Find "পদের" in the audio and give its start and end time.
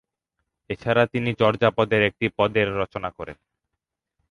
2.37-2.67